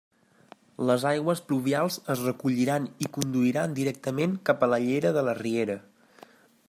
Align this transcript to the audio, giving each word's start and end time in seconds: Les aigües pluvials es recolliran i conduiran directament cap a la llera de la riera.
Les 0.89 1.03
aigües 1.09 1.41
pluvials 1.51 1.97
es 2.13 2.23
recolliran 2.29 2.87
i 3.07 3.11
conduiran 3.19 3.77
directament 3.81 4.35
cap 4.51 4.65
a 4.67 4.71
la 4.73 4.81
llera 4.87 5.13
de 5.19 5.25
la 5.29 5.37
riera. 5.43 5.77